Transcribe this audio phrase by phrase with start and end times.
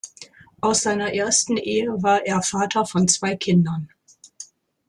[0.61, 3.91] Aus seiner ersten Ehe war er Vater von zwei Kindern.